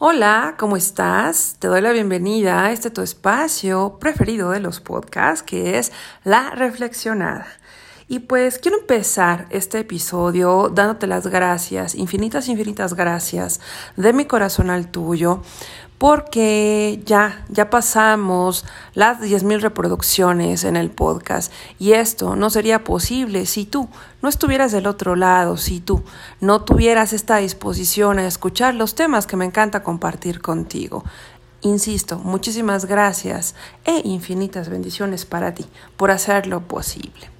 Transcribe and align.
Hola, 0.00 0.54
¿cómo 0.56 0.76
estás? 0.76 1.56
Te 1.58 1.66
doy 1.66 1.80
la 1.80 1.90
bienvenida 1.90 2.62
a 2.62 2.70
este 2.70 2.88
tu 2.88 3.02
espacio 3.02 3.96
preferido 3.98 4.52
de 4.52 4.60
los 4.60 4.78
podcasts, 4.78 5.42
que 5.42 5.76
es 5.76 5.90
La 6.22 6.50
Reflexionada. 6.50 7.48
Y 8.06 8.20
pues 8.20 8.60
quiero 8.60 8.78
empezar 8.78 9.48
este 9.50 9.80
episodio 9.80 10.70
dándote 10.72 11.08
las 11.08 11.26
gracias, 11.26 11.96
infinitas, 11.96 12.46
infinitas 12.46 12.94
gracias 12.94 13.60
de 13.96 14.12
mi 14.12 14.24
corazón 14.24 14.70
al 14.70 14.88
tuyo, 14.88 15.42
porque 15.98 17.02
ya, 17.04 17.44
ya 17.48 17.70
pasamos 17.70 18.64
las 18.94 19.20
10.000 19.20 19.60
reproducciones 19.60 20.62
en 20.62 20.76
el 20.76 20.90
podcast 20.90 21.52
y 21.78 21.92
esto 21.92 22.36
no 22.36 22.50
sería 22.50 22.84
posible 22.84 23.46
si 23.46 23.66
tú 23.66 23.88
no 24.22 24.28
estuvieras 24.28 24.70
del 24.70 24.86
otro 24.86 25.16
lado, 25.16 25.56
si 25.56 25.80
tú 25.80 26.04
no 26.40 26.62
tuvieras 26.62 27.12
esta 27.12 27.38
disposición 27.38 28.20
a 28.20 28.26
escuchar 28.26 28.76
los 28.76 28.94
temas 28.94 29.26
que 29.26 29.36
me 29.36 29.44
encanta 29.44 29.82
compartir 29.82 30.40
contigo. 30.40 31.04
Insisto, 31.62 32.18
muchísimas 32.18 32.84
gracias 32.84 33.56
e 33.84 34.00
infinitas 34.04 34.68
bendiciones 34.68 35.26
para 35.26 35.54
ti 35.54 35.66
por 35.96 36.12
hacerlo 36.12 36.60
posible. 36.60 37.30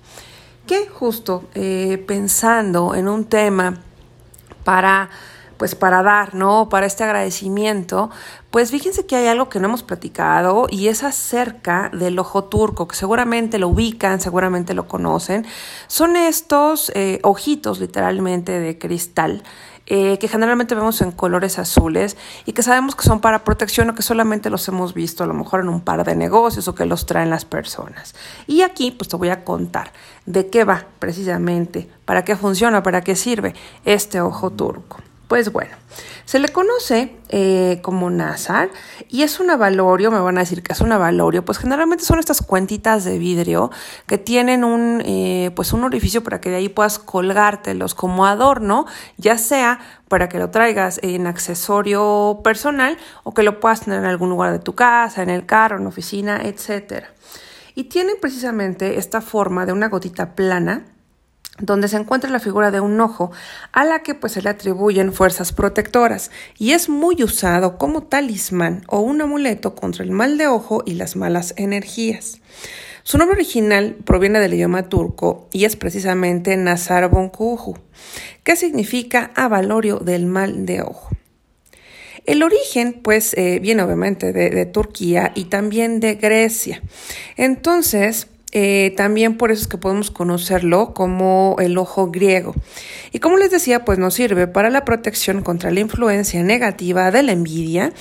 Que 0.66 0.88
justo 0.88 1.44
eh, 1.54 2.04
pensando 2.06 2.96
en 2.96 3.08
un 3.08 3.26
tema 3.26 3.78
para 4.64 5.08
pues 5.58 5.74
para 5.74 6.02
dar, 6.02 6.34
¿no? 6.34 6.68
Para 6.68 6.86
este 6.86 7.04
agradecimiento, 7.04 8.10
pues 8.50 8.70
fíjense 8.70 9.04
que 9.04 9.16
hay 9.16 9.26
algo 9.26 9.48
que 9.48 9.60
no 9.60 9.66
hemos 9.66 9.82
platicado 9.82 10.66
y 10.70 10.88
es 10.88 11.02
acerca 11.02 11.90
del 11.92 12.18
ojo 12.18 12.44
turco, 12.44 12.88
que 12.88 12.96
seguramente 12.96 13.58
lo 13.58 13.68
ubican, 13.68 14.20
seguramente 14.20 14.72
lo 14.72 14.88
conocen. 14.88 15.44
Son 15.88 16.16
estos 16.16 16.90
eh, 16.94 17.18
ojitos 17.22 17.80
literalmente 17.80 18.58
de 18.58 18.78
cristal. 18.78 19.42
Eh, 19.90 20.18
que 20.18 20.28
generalmente 20.28 20.74
vemos 20.74 21.00
en 21.00 21.12
colores 21.12 21.58
azules 21.58 22.18
y 22.44 22.52
que 22.52 22.62
sabemos 22.62 22.94
que 22.94 23.04
son 23.04 23.20
para 23.20 23.42
protección 23.42 23.88
o 23.88 23.94
que 23.94 24.02
solamente 24.02 24.50
los 24.50 24.68
hemos 24.68 24.92
visto 24.92 25.24
a 25.24 25.26
lo 25.26 25.32
mejor 25.32 25.60
en 25.60 25.70
un 25.70 25.80
par 25.80 26.04
de 26.04 26.14
negocios 26.14 26.68
o 26.68 26.74
que 26.74 26.84
los 26.84 27.06
traen 27.06 27.30
las 27.30 27.46
personas. 27.46 28.14
Y 28.46 28.60
aquí 28.60 28.90
pues 28.90 29.08
te 29.08 29.16
voy 29.16 29.30
a 29.30 29.44
contar 29.44 29.94
de 30.26 30.50
qué 30.50 30.64
va 30.64 30.84
precisamente, 30.98 31.88
para 32.04 32.22
qué 32.22 32.36
funciona, 32.36 32.82
para 32.82 33.00
qué 33.00 33.16
sirve 33.16 33.54
este 33.86 34.20
ojo 34.20 34.50
turco. 34.50 34.98
Pues 35.28 35.52
bueno, 35.52 35.76
se 36.24 36.38
le 36.38 36.48
conoce 36.48 37.14
eh, 37.28 37.80
como 37.82 38.08
Nazar 38.08 38.70
y 39.10 39.24
es 39.24 39.40
un 39.40 39.50
avalorio, 39.50 40.10
me 40.10 40.18
van 40.18 40.38
a 40.38 40.40
decir 40.40 40.62
que 40.62 40.72
es 40.72 40.80
un 40.80 40.90
avalorio, 40.90 41.44
pues 41.44 41.58
generalmente 41.58 42.02
son 42.02 42.18
estas 42.18 42.40
cuentitas 42.40 43.04
de 43.04 43.18
vidrio 43.18 43.70
que 44.06 44.16
tienen 44.16 44.64
un, 44.64 45.02
eh, 45.04 45.50
pues 45.54 45.74
un 45.74 45.84
orificio 45.84 46.24
para 46.24 46.40
que 46.40 46.48
de 46.48 46.56
ahí 46.56 46.70
puedas 46.70 46.98
colgártelos 46.98 47.94
como 47.94 48.24
adorno, 48.24 48.86
ya 49.18 49.36
sea 49.36 49.80
para 50.08 50.30
que 50.30 50.38
lo 50.38 50.48
traigas 50.48 50.98
en 51.02 51.26
accesorio 51.26 52.40
personal 52.42 52.96
o 53.22 53.34
que 53.34 53.42
lo 53.42 53.60
puedas 53.60 53.82
tener 53.82 53.98
en 53.98 54.06
algún 54.06 54.30
lugar 54.30 54.52
de 54.52 54.60
tu 54.60 54.74
casa, 54.74 55.22
en 55.22 55.28
el 55.28 55.44
carro, 55.44 55.76
en 55.76 55.86
oficina, 55.86 56.40
etc. 56.42 57.04
Y 57.74 57.84
tienen 57.84 58.16
precisamente 58.18 58.98
esta 58.98 59.20
forma 59.20 59.66
de 59.66 59.74
una 59.74 59.90
gotita 59.90 60.34
plana 60.34 60.86
donde 61.58 61.88
se 61.88 61.96
encuentra 61.96 62.30
la 62.30 62.40
figura 62.40 62.70
de 62.70 62.80
un 62.80 63.00
ojo 63.00 63.30
a 63.72 63.84
la 63.84 64.00
que 64.00 64.14
pues 64.14 64.32
se 64.32 64.42
le 64.42 64.50
atribuyen 64.50 65.12
fuerzas 65.12 65.52
protectoras 65.52 66.30
y 66.58 66.72
es 66.72 66.88
muy 66.88 67.22
usado 67.22 67.78
como 67.78 68.04
talismán 68.04 68.84
o 68.88 69.00
un 69.00 69.20
amuleto 69.20 69.74
contra 69.74 70.04
el 70.04 70.10
mal 70.10 70.38
de 70.38 70.46
ojo 70.46 70.82
y 70.86 70.94
las 70.94 71.16
malas 71.16 71.54
energías. 71.56 72.40
Su 73.02 73.16
nombre 73.16 73.36
original 73.36 73.96
proviene 74.04 74.38
del 74.38 74.54
idioma 74.54 74.88
turco 74.88 75.48
y 75.50 75.64
es 75.64 75.76
precisamente 75.76 76.56
Nazar 76.56 77.08
Bonkuhu, 77.08 77.78
que 78.44 78.54
significa 78.54 79.30
avalorio 79.34 79.98
del 79.98 80.26
mal 80.26 80.66
de 80.66 80.82
ojo. 80.82 81.08
El 82.26 82.42
origen, 82.42 83.00
pues, 83.02 83.32
eh, 83.38 83.58
viene 83.62 83.82
obviamente 83.82 84.34
de 84.34 84.66
Turquía 84.66 85.32
y 85.34 85.44
también 85.44 86.00
de 86.00 86.16
Grecia. 86.16 86.82
Entonces, 87.38 88.26
eh, 88.52 88.94
también 88.96 89.36
por 89.36 89.50
eso 89.50 89.62
es 89.62 89.68
que 89.68 89.76
podemos 89.76 90.10
conocerlo 90.10 90.94
como 90.94 91.56
el 91.60 91.76
ojo 91.76 92.10
griego. 92.10 92.54
Y 93.12 93.18
como 93.18 93.36
les 93.36 93.50
decía, 93.50 93.84
pues 93.84 93.98
nos 93.98 94.14
sirve 94.14 94.46
para 94.46 94.70
la 94.70 94.84
protección 94.84 95.42
contra 95.42 95.70
la 95.70 95.80
influencia 95.80 96.42
negativa 96.42 97.10
de 97.10 97.22
la 97.22 97.32
envidia, 97.32 97.92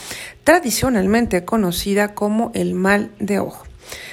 tradicionalmente 0.44 1.44
conocida 1.44 2.14
como 2.14 2.52
el 2.54 2.76
mal 2.76 3.12
de 3.20 3.40
ojo. 3.40 3.66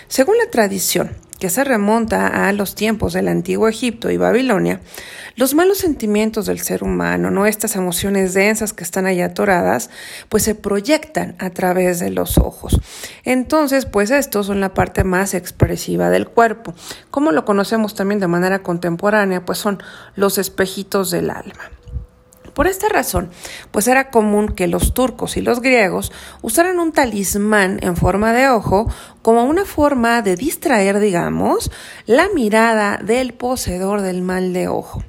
Según 0.09 0.36
la 0.38 0.50
tradición, 0.50 1.10
que 1.44 1.50
se 1.50 1.62
remonta 1.62 2.49
a 2.49 2.53
los 2.55 2.75
tiempos 2.75 3.12
del 3.12 3.28
antiguo 3.28 3.69
Egipto 3.69 4.10
y 4.10 4.16
Babilonia, 4.16 4.81
los 5.37 5.53
malos 5.53 5.77
sentimientos 5.77 6.47
del 6.47 6.60
ser 6.60 6.82
humano, 6.82 7.31
¿no? 7.31 7.44
Estas 7.44 7.77
emociones 7.77 8.32
densas 8.32 8.72
que 8.72 8.82
están 8.82 9.05
ahí 9.05 9.21
atoradas, 9.21 9.91
pues 10.31 10.43
se 10.43 10.54
proyectan 10.54 11.37
a 11.38 11.50
través 11.50 11.99
de 12.00 12.09
los 12.09 12.38
ojos. 12.38 12.81
Entonces, 13.25 13.84
pues 13.84 14.10
estos 14.10 14.47
son 14.47 14.62
la 14.62 14.72
parte 14.72 15.04
más 15.04 15.34
expresiva 15.34 16.09
del 16.09 16.28
cuerpo. 16.28 16.72
Como 17.10 17.31
lo 17.31 17.44
conocemos 17.44 17.94
también 17.94 18.21
de 18.21 18.27
manera 18.27 18.62
contemporánea, 18.62 19.44
pues 19.44 19.59
son 19.59 19.83
los 20.16 20.38
espejitos 20.38 21.10
del 21.10 21.28
alma. 21.28 21.71
Por 22.54 22.69
esta 22.69 22.88
razón, 22.88 23.31
pues 23.72 23.88
era 23.88 24.10
común 24.10 24.48
que 24.48 24.69
los 24.69 24.94
turcos 24.94 25.37
y 25.37 25.42
los 25.42 25.60
griegos 25.60 26.12
usaran 26.41 26.78
un 26.78 26.92
talismán 26.92 27.78
en 27.82 27.97
forma 27.97 28.32
de 28.32 28.48
ojo 28.48 28.88
como 29.22 29.44
una 29.44 29.65
forma 29.65 30.22
de 30.22 30.37
distraer, 30.37 31.00
digamos, 31.00 31.72
la 32.06 32.28
mirada 32.32 32.98
del 32.98 33.34
poseedor 33.34 34.03
del 34.03 34.22
mal 34.22 34.53
de 34.53 34.69
ojo. 34.69 35.03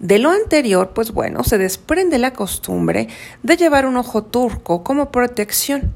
De 0.00 0.18
lo 0.18 0.30
anterior, 0.30 0.90
pues 0.92 1.12
bueno, 1.12 1.44
se 1.44 1.58
desprende 1.58 2.18
la 2.18 2.32
costumbre 2.32 3.06
de 3.44 3.56
llevar 3.56 3.86
un 3.86 3.96
ojo 3.96 4.24
turco 4.24 4.82
como 4.82 5.12
protección. 5.12 5.94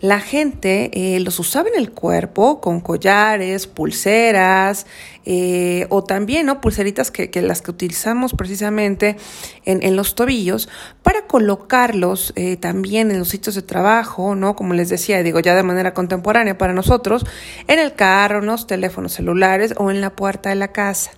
La 0.00 0.18
gente 0.18 0.90
eh, 0.94 1.20
los 1.20 1.38
usaba 1.38 1.68
en 1.68 1.78
el 1.78 1.90
cuerpo 1.90 2.62
con 2.62 2.80
collares, 2.80 3.66
pulseras 3.66 4.86
eh, 5.26 5.86
o 5.90 6.04
también 6.04 6.46
¿no? 6.46 6.62
pulseritas 6.62 7.10
que, 7.10 7.30
las 7.42 7.60
que 7.60 7.70
utilizamos 7.70 8.32
precisamente 8.32 9.16
en, 9.66 9.96
los 9.96 10.14
tobillos 10.14 10.70
para 11.02 11.26
colocarlos 11.26 12.32
eh, 12.36 12.56
también 12.56 13.10
en 13.10 13.18
los 13.18 13.28
sitios 13.28 13.54
de 13.54 13.62
trabajo, 13.62 14.34
¿no? 14.34 14.56
como 14.56 14.72
les 14.72 14.88
decía, 14.88 15.22
digo 15.22 15.40
ya 15.40 15.54
de 15.54 15.62
manera 15.62 15.92
contemporánea 15.92 16.56
para 16.56 16.72
nosotros, 16.72 17.26
en 17.68 17.78
el 17.78 17.94
carro, 17.94 18.38
en 18.38 18.46
los 18.46 18.66
teléfonos 18.66 19.12
celulares 19.12 19.74
o 19.76 19.90
en 19.90 20.00
la 20.00 20.16
puerta 20.16 20.48
de 20.48 20.54
la 20.54 20.68
casa. 20.68 21.10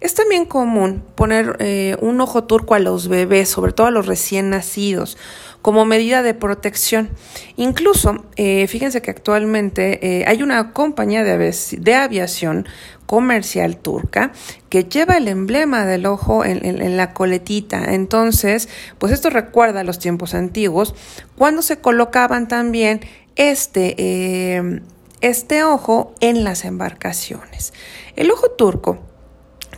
Es 0.00 0.14
también 0.14 0.44
común 0.44 1.02
poner 1.14 1.96
un 2.02 2.20
ojo 2.20 2.44
turco 2.44 2.74
a 2.74 2.78
los 2.78 3.08
bebés, 3.08 3.48
sobre 3.48 3.72
todo 3.72 3.86
a 3.86 3.90
los 3.90 4.06
recién 4.06 4.50
nacidos, 4.50 5.16
como 5.64 5.86
medida 5.86 6.22
de 6.22 6.34
protección. 6.34 7.08
Incluso, 7.56 8.22
eh, 8.36 8.66
fíjense 8.68 9.00
que 9.00 9.10
actualmente 9.10 10.20
eh, 10.20 10.24
hay 10.26 10.42
una 10.42 10.74
compañía 10.74 11.24
de, 11.24 11.56
de, 11.78 11.94
aviación 11.94 12.66
comercial 13.06 13.78
turca 13.78 14.32
que 14.68 14.84
lleva 14.84 15.16
el 15.16 15.26
emblema 15.26 15.86
del 15.86 16.04
ojo 16.04 16.44
en, 16.44 16.98
la 16.98 17.14
coletita. 17.14 17.94
Entonces, 17.94 18.68
pues 18.98 19.10
esto 19.10 19.30
recuerda 19.30 19.84
los 19.84 19.98
tiempos 19.98 20.34
antiguos, 20.34 20.94
cuando 21.34 21.62
se 21.62 21.78
colocaban 21.78 22.46
también 22.46 23.00
este, 23.36 24.82
este 25.22 25.64
ojo 25.64 26.14
en 26.20 26.44
las 26.44 26.66
embarcaciones. 26.66 27.72
El 28.16 28.30
ojo 28.30 28.50
turco 28.50 28.98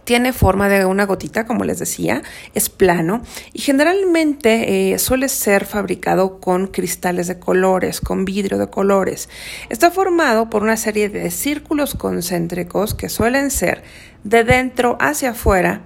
tiene 0.06 0.33
forma 0.33 0.69
de 0.69 0.87
una 0.87 1.05
gotita, 1.05 1.47
como 1.47 1.65
les 1.65 1.81
decía, 1.81 2.22
es 2.55 2.71
plano 2.71 3.22
y 3.53 3.61
generalmente 3.61 4.93
eh, 4.93 4.99
suele 5.00 5.28
ser 5.28 5.67
fabricado 5.67 6.39
con 6.39 6.69
cristales 6.69 7.27
de 7.27 7.41
colores, 7.41 8.00
con 8.00 8.25
vidrio 8.25 8.56
de 8.56 8.71
colores. 8.71 9.28
Está 9.69 9.91
formado 9.91 10.49
por 10.49 10.62
una 10.62 10.77
serie 10.77 11.09
de 11.09 11.31
círculos 11.33 11.97
concéntricos 11.97 12.95
que 12.95 13.09
suelen 13.09 13.50
ser 13.50 13.83
de 14.22 14.45
dentro 14.45 14.97
hacia 15.00 15.31
afuera, 15.31 15.83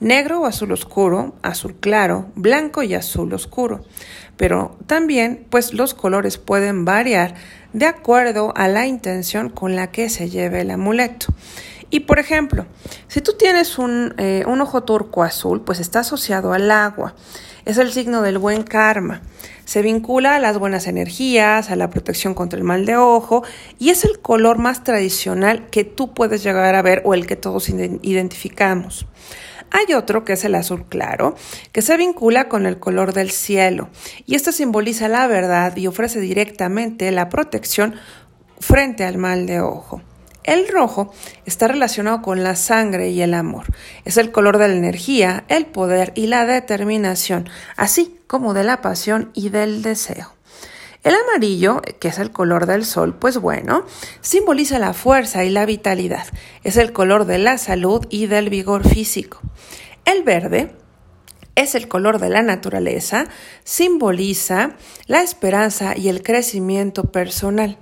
negro 0.00 0.42
o 0.42 0.46
azul 0.46 0.70
oscuro, 0.72 1.34
azul 1.42 1.74
claro, 1.80 2.30
blanco 2.34 2.82
y 2.82 2.92
azul 2.92 3.32
oscuro. 3.32 3.86
Pero 4.36 4.76
también, 4.86 5.46
pues 5.48 5.72
los 5.72 5.94
colores 5.94 6.36
pueden 6.36 6.84
variar 6.84 7.36
de 7.72 7.86
acuerdo 7.86 8.52
a 8.54 8.68
la 8.68 8.86
intención 8.86 9.48
con 9.48 9.76
la 9.76 9.90
que 9.92 10.10
se 10.10 10.28
lleve 10.28 10.60
el 10.60 10.72
amuleto. 10.72 11.32
Y 11.92 12.00
por 12.00 12.18
ejemplo, 12.18 12.64
si 13.06 13.20
tú 13.20 13.34
tienes 13.34 13.78
un, 13.78 14.14
eh, 14.16 14.44
un 14.46 14.62
ojo 14.62 14.82
turco 14.82 15.22
azul, 15.22 15.60
pues 15.60 15.78
está 15.78 16.00
asociado 16.00 16.54
al 16.54 16.70
agua. 16.70 17.14
Es 17.66 17.76
el 17.76 17.92
signo 17.92 18.22
del 18.22 18.38
buen 18.38 18.62
karma. 18.62 19.20
Se 19.66 19.82
vincula 19.82 20.36
a 20.36 20.38
las 20.38 20.58
buenas 20.58 20.86
energías, 20.86 21.70
a 21.70 21.76
la 21.76 21.90
protección 21.90 22.32
contra 22.32 22.58
el 22.58 22.64
mal 22.64 22.86
de 22.86 22.96
ojo 22.96 23.44
y 23.78 23.90
es 23.90 24.06
el 24.06 24.20
color 24.20 24.56
más 24.56 24.84
tradicional 24.84 25.68
que 25.68 25.84
tú 25.84 26.14
puedes 26.14 26.42
llegar 26.42 26.74
a 26.74 26.80
ver 26.80 27.02
o 27.04 27.12
el 27.12 27.26
que 27.26 27.36
todos 27.36 27.68
identificamos. 27.68 29.06
Hay 29.70 29.92
otro 29.92 30.24
que 30.24 30.32
es 30.32 30.44
el 30.46 30.54
azul 30.54 30.86
claro, 30.88 31.36
que 31.72 31.82
se 31.82 31.98
vincula 31.98 32.48
con 32.48 32.64
el 32.64 32.78
color 32.78 33.12
del 33.12 33.30
cielo 33.30 33.90
y 34.24 34.34
esto 34.34 34.50
simboliza 34.50 35.08
la 35.08 35.26
verdad 35.26 35.76
y 35.76 35.88
ofrece 35.88 36.20
directamente 36.20 37.10
la 37.10 37.28
protección 37.28 37.96
frente 38.60 39.04
al 39.04 39.18
mal 39.18 39.46
de 39.46 39.60
ojo. 39.60 40.00
El 40.44 40.66
rojo 40.68 41.12
está 41.46 41.68
relacionado 41.68 42.20
con 42.20 42.42
la 42.42 42.56
sangre 42.56 43.10
y 43.10 43.22
el 43.22 43.34
amor. 43.34 43.66
Es 44.04 44.16
el 44.16 44.32
color 44.32 44.58
de 44.58 44.68
la 44.68 44.74
energía, 44.74 45.44
el 45.48 45.66
poder 45.66 46.12
y 46.16 46.26
la 46.26 46.44
determinación, 46.46 47.48
así 47.76 48.18
como 48.26 48.52
de 48.52 48.64
la 48.64 48.80
pasión 48.80 49.30
y 49.34 49.50
del 49.50 49.82
deseo. 49.82 50.34
El 51.04 51.14
amarillo, 51.16 51.80
que 51.98 52.08
es 52.08 52.18
el 52.18 52.30
color 52.30 52.66
del 52.66 52.84
sol, 52.84 53.16
pues 53.16 53.38
bueno, 53.38 53.84
simboliza 54.20 54.78
la 54.78 54.94
fuerza 54.94 55.44
y 55.44 55.50
la 55.50 55.66
vitalidad. 55.66 56.26
Es 56.62 56.76
el 56.76 56.92
color 56.92 57.24
de 57.24 57.38
la 57.38 57.58
salud 57.58 58.06
y 58.08 58.26
del 58.26 58.50
vigor 58.50 58.86
físico. 58.88 59.40
El 60.04 60.22
verde 60.22 60.74
es 61.54 61.74
el 61.74 61.88
color 61.88 62.18
de 62.18 62.30
la 62.30 62.42
naturaleza, 62.42 63.26
simboliza 63.64 64.76
la 65.06 65.22
esperanza 65.22 65.96
y 65.96 66.08
el 66.08 66.22
crecimiento 66.22 67.10
personal. 67.10 67.78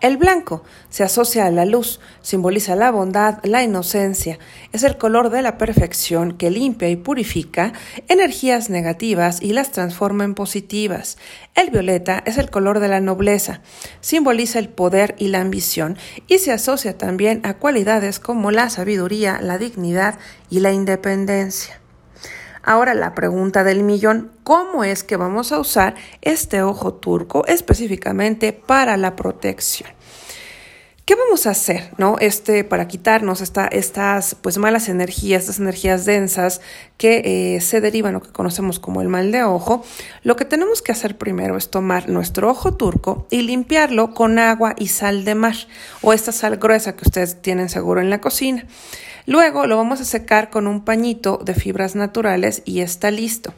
El 0.00 0.16
blanco 0.16 0.62
se 0.90 1.02
asocia 1.02 1.46
a 1.46 1.50
la 1.50 1.64
luz, 1.64 1.98
simboliza 2.22 2.76
la 2.76 2.92
bondad, 2.92 3.38
la 3.42 3.64
inocencia, 3.64 4.38
es 4.72 4.84
el 4.84 4.96
color 4.96 5.30
de 5.30 5.42
la 5.42 5.58
perfección 5.58 6.38
que 6.38 6.50
limpia 6.50 6.88
y 6.88 6.94
purifica 6.94 7.72
energías 8.06 8.70
negativas 8.70 9.42
y 9.42 9.52
las 9.52 9.72
transforma 9.72 10.22
en 10.22 10.34
positivas. 10.34 11.18
El 11.56 11.70
violeta 11.70 12.22
es 12.26 12.38
el 12.38 12.48
color 12.48 12.78
de 12.78 12.88
la 12.88 13.00
nobleza, 13.00 13.60
simboliza 14.00 14.60
el 14.60 14.68
poder 14.68 15.16
y 15.18 15.28
la 15.28 15.40
ambición 15.40 15.98
y 16.28 16.38
se 16.38 16.52
asocia 16.52 16.96
también 16.96 17.40
a 17.42 17.54
cualidades 17.54 18.20
como 18.20 18.52
la 18.52 18.70
sabiduría, 18.70 19.40
la 19.42 19.58
dignidad 19.58 20.18
y 20.48 20.60
la 20.60 20.70
independencia. 20.70 21.80
Ahora 22.68 22.92
la 22.92 23.14
pregunta 23.14 23.64
del 23.64 23.82
millón, 23.82 24.30
¿cómo 24.44 24.84
es 24.84 25.02
que 25.02 25.16
vamos 25.16 25.52
a 25.52 25.58
usar 25.58 25.94
este 26.20 26.60
ojo 26.60 26.92
turco 26.92 27.46
específicamente 27.46 28.52
para 28.52 28.98
la 28.98 29.16
protección? 29.16 29.88
¿Qué 31.08 31.14
vamos 31.14 31.46
a 31.46 31.52
hacer, 31.52 31.90
no? 31.96 32.16
Este, 32.20 32.64
para 32.64 32.86
quitarnos 32.86 33.40
estas, 33.40 34.34
pues, 34.34 34.58
malas 34.58 34.90
energías, 34.90 35.44
estas 35.44 35.58
energías 35.58 36.04
densas 36.04 36.60
que 36.98 37.54
eh, 37.54 37.62
se 37.62 37.80
derivan, 37.80 38.12
lo 38.12 38.20
que 38.20 38.30
conocemos 38.30 38.78
como 38.78 39.00
el 39.00 39.08
mal 39.08 39.32
de 39.32 39.42
ojo. 39.42 39.82
Lo 40.22 40.36
que 40.36 40.44
tenemos 40.44 40.82
que 40.82 40.92
hacer 40.92 41.16
primero 41.16 41.56
es 41.56 41.70
tomar 41.70 42.10
nuestro 42.10 42.50
ojo 42.50 42.74
turco 42.74 43.26
y 43.30 43.40
limpiarlo 43.40 44.12
con 44.12 44.38
agua 44.38 44.74
y 44.76 44.88
sal 44.88 45.24
de 45.24 45.34
mar, 45.34 45.56
o 46.02 46.12
esta 46.12 46.30
sal 46.30 46.58
gruesa 46.58 46.94
que 46.94 47.08
ustedes 47.08 47.40
tienen 47.40 47.70
seguro 47.70 48.02
en 48.02 48.10
la 48.10 48.20
cocina. 48.20 48.66
Luego 49.24 49.66
lo 49.66 49.78
vamos 49.78 50.02
a 50.02 50.04
secar 50.04 50.50
con 50.50 50.66
un 50.66 50.84
pañito 50.84 51.40
de 51.42 51.54
fibras 51.54 51.94
naturales 51.94 52.60
y 52.66 52.80
está 52.80 53.10
listo. 53.10 53.54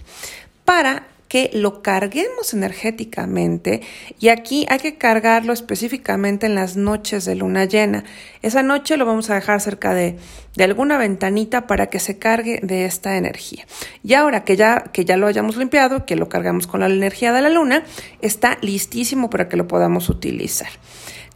Para 0.64 1.08
que 1.30 1.48
lo 1.54 1.80
carguemos 1.80 2.54
energéticamente 2.54 3.82
y 4.18 4.30
aquí 4.30 4.66
hay 4.68 4.80
que 4.80 4.96
cargarlo 4.96 5.52
específicamente 5.52 6.46
en 6.46 6.56
las 6.56 6.76
noches 6.76 7.24
de 7.24 7.36
luna 7.36 7.66
llena. 7.66 8.02
Esa 8.42 8.64
noche 8.64 8.96
lo 8.96 9.06
vamos 9.06 9.30
a 9.30 9.36
dejar 9.36 9.60
cerca 9.60 9.94
de, 9.94 10.18
de 10.56 10.64
alguna 10.64 10.98
ventanita 10.98 11.68
para 11.68 11.86
que 11.86 12.00
se 12.00 12.18
cargue 12.18 12.58
de 12.64 12.84
esta 12.84 13.16
energía. 13.16 13.64
Y 14.02 14.14
ahora 14.14 14.42
que 14.42 14.56
ya, 14.56 14.90
que 14.92 15.04
ya 15.04 15.16
lo 15.16 15.28
hayamos 15.28 15.56
limpiado, 15.56 16.04
que 16.04 16.16
lo 16.16 16.28
cargamos 16.28 16.66
con 16.66 16.80
la 16.80 16.86
energía 16.86 17.32
de 17.32 17.42
la 17.42 17.48
luna, 17.48 17.84
está 18.22 18.58
listísimo 18.60 19.30
para 19.30 19.48
que 19.48 19.56
lo 19.56 19.68
podamos 19.68 20.08
utilizar. 20.08 20.70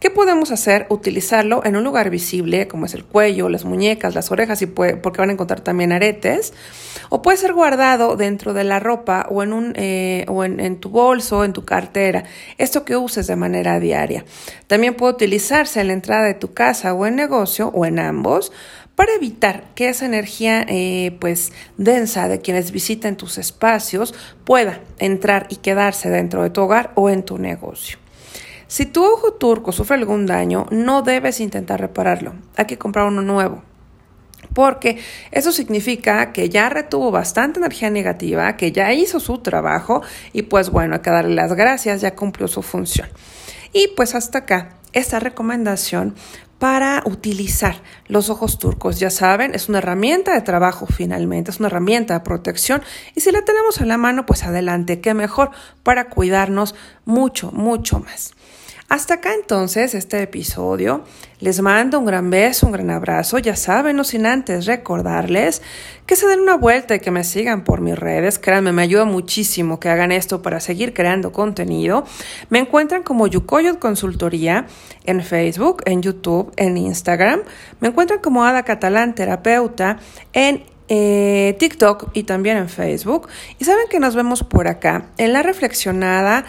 ¿Qué 0.05 0.11
podemos 0.11 0.51
hacer? 0.51 0.85
Utilizarlo 0.89 1.65
en 1.65 1.75
un 1.75 1.83
lugar 1.83 2.11
visible, 2.11 2.67
como 2.67 2.85
es 2.85 2.93
el 2.93 3.03
cuello, 3.03 3.49
las 3.49 3.65
muñecas, 3.65 4.13
las 4.13 4.29
orejas, 4.29 4.61
y 4.61 4.67
porque 4.67 5.17
van 5.17 5.31
a 5.31 5.33
encontrar 5.33 5.61
también 5.61 5.91
aretes. 5.91 6.53
O 7.09 7.23
puede 7.23 7.37
ser 7.37 7.53
guardado 7.53 8.15
dentro 8.15 8.53
de 8.53 8.65
la 8.65 8.79
ropa 8.79 9.25
o 9.31 9.41
en, 9.41 9.51
un, 9.51 9.73
eh, 9.75 10.23
o 10.27 10.43
en, 10.43 10.79
tu 10.79 10.89
bolso, 10.89 11.43
en 11.43 11.53
tu 11.53 11.65
cartera. 11.65 12.23
Esto 12.59 12.85
que 12.85 12.95
uses 12.95 13.25
de 13.25 13.35
manera 13.35 13.79
diaria. 13.79 14.25
También 14.67 14.93
puede 14.93 15.13
utilizarse 15.13 15.81
en 15.81 15.87
la 15.87 15.93
entrada 15.93 16.25
de 16.27 16.35
tu 16.35 16.53
casa 16.53 16.93
o 16.93 17.07
en 17.07 17.15
negocio 17.15 17.71
o 17.73 17.87
en 17.87 17.97
ambos 17.97 18.51
para 18.93 19.11
evitar 19.15 19.63
que 19.73 19.89
esa 19.89 20.05
energía 20.05 20.67
eh, 20.69 21.17
pues 21.19 21.51
densa 21.77 22.27
de 22.27 22.41
quienes 22.41 22.69
visiten 22.69 23.17
tus 23.17 23.39
espacios 23.39 24.13
pueda 24.43 24.81
entrar 24.99 25.47
y 25.49 25.55
quedarse 25.55 26.11
dentro 26.11 26.43
de 26.43 26.51
tu 26.51 26.61
hogar 26.61 26.91
o 26.93 27.09
en 27.09 27.23
tu 27.23 27.39
negocio. 27.39 28.04
Si 28.67 28.85
tu 28.85 29.03
ojo 29.03 29.33
turco 29.33 29.71
sufre 29.71 29.95
algún 29.95 30.25
daño, 30.25 30.65
no 30.71 31.01
debes 31.01 31.39
intentar 31.39 31.79
repararlo. 31.79 32.33
Hay 32.57 32.65
que 32.65 32.77
comprar 32.77 33.07
uno 33.07 33.21
nuevo. 33.21 33.63
Porque 34.53 34.99
eso 35.31 35.51
significa 35.51 36.31
que 36.31 36.49
ya 36.49 36.69
retuvo 36.69 37.11
bastante 37.11 37.59
energía 37.59 37.89
negativa, 37.89 38.55
que 38.57 38.71
ya 38.71 38.93
hizo 38.93 39.19
su 39.19 39.39
trabajo 39.39 40.01
y 40.33 40.43
pues 40.43 40.69
bueno, 40.69 40.95
hay 40.95 41.01
que 41.01 41.09
darle 41.09 41.35
las 41.35 41.53
gracias, 41.53 42.01
ya 42.01 42.15
cumplió 42.15 42.47
su 42.47 42.61
función. 42.61 43.09
Y 43.73 43.89
pues 43.95 44.15
hasta 44.15 44.39
acá 44.39 44.77
esta 44.93 45.19
recomendación 45.19 46.15
para 46.59 47.03
utilizar 47.05 47.81
los 48.07 48.29
ojos 48.29 48.59
turcos. 48.59 48.99
Ya 48.99 49.09
saben, 49.09 49.53
es 49.55 49.69
una 49.69 49.79
herramienta 49.79 50.33
de 50.33 50.41
trabajo 50.41 50.85
finalmente, 50.85 51.51
es 51.51 51.59
una 51.59 51.67
herramienta 51.67 52.13
de 52.13 52.19
protección 52.21 52.81
y 53.13 53.21
si 53.21 53.31
la 53.31 53.43
tenemos 53.43 53.81
en 53.81 53.87
la 53.87 53.97
mano, 53.97 54.25
pues 54.25 54.43
adelante, 54.43 55.01
qué 55.01 55.13
mejor 55.13 55.51
para 55.83 56.09
cuidarnos 56.09 56.75
mucho, 57.05 57.51
mucho 57.51 57.99
más. 57.99 58.33
Hasta 58.87 59.15
acá 59.15 59.33
entonces 59.33 59.95
este 59.95 60.21
episodio. 60.21 61.03
Les 61.39 61.59
mando 61.59 61.97
un 61.97 62.05
gran 62.05 62.29
beso, 62.29 62.67
un 62.67 62.71
gran 62.71 62.91
abrazo. 62.91 63.39
Ya 63.39 63.55
saben, 63.55 63.95
no 63.95 64.03
sin 64.03 64.27
antes 64.27 64.67
recordarles 64.67 65.63
que 66.05 66.15
se 66.15 66.27
den 66.27 66.41
una 66.41 66.55
vuelta 66.55 66.93
y 66.93 66.99
que 66.99 67.09
me 67.09 67.23
sigan 67.23 67.63
por 67.63 67.81
mis 67.81 67.97
redes. 67.97 68.37
Créanme, 68.37 68.73
me 68.73 68.83
ayuda 68.83 69.05
muchísimo 69.05 69.79
que 69.79 69.89
hagan 69.89 70.11
esto 70.11 70.43
para 70.43 70.59
seguir 70.59 70.93
creando 70.93 71.31
contenido. 71.31 72.05
Me 72.49 72.59
encuentran 72.59 73.01
como 73.01 73.25
Yukoyot 73.25 73.79
Consultoría 73.79 74.67
en 75.05 75.23
Facebook, 75.23 75.81
en 75.85 76.03
YouTube, 76.03 76.53
en 76.55 76.77
Instagram. 76.77 77.41
Me 77.79 77.87
encuentran 77.87 78.19
como 78.19 78.45
Ada 78.45 78.61
Catalán 78.63 79.15
Terapeuta 79.15 79.97
en 80.31 80.63
eh, 80.87 81.55
TikTok 81.57 82.11
y 82.13 82.23
también 82.23 82.57
en 82.57 82.69
Facebook. 82.69 83.27
Y 83.57 83.65
saben 83.65 83.87
que 83.89 83.99
nos 83.99 84.15
vemos 84.15 84.43
por 84.43 84.67
acá 84.67 85.07
en 85.17 85.33
la 85.33 85.41
reflexionada 85.41 86.45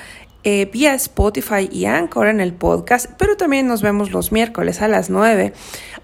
eh, 0.49 0.71
vía 0.73 0.95
Spotify 0.95 1.69
y 1.73 1.87
Anchor 1.87 2.29
en 2.29 2.41
el 2.41 2.55
podcast, 2.55 3.11
pero 3.19 3.37
también 3.37 3.67
nos 3.67 3.83
vemos 3.83 4.13
los 4.13 4.31
miércoles 4.31 4.81
a 4.81 4.87
las 4.87 5.11
9 5.11 5.53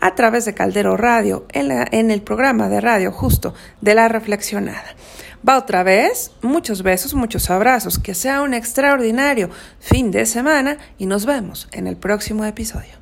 a 0.01 0.15
través 0.17 0.45
de 0.45 0.53
Caldero 0.53 0.97
Radio 0.97 1.47
en, 1.53 1.71
en 1.71 2.11
el 2.11 2.23
programa 2.23 2.69
de 2.69 2.81
radio 2.81 3.13
justo 3.13 3.55
de 3.81 3.95
la 3.95 4.09
reflexionada. 4.09 4.97
Va 5.49 5.57
otra 5.57 5.85
vez, 5.85 6.33
muchos 6.43 6.83
besos, 6.83 7.15
muchos 7.15 7.51
abrazos, 7.51 8.01
que 8.01 8.15
sea 8.15 8.43
un 8.43 8.53
extraordinario 8.53 9.49
fin 9.79 10.11
de 10.11 10.27
semana 10.27 10.77
y 10.99 11.07
nos 11.07 11.25
vemos 11.25 11.69
en 11.71 11.87
el 11.87 11.97
próximo 11.97 12.45
episodio. 12.45 13.02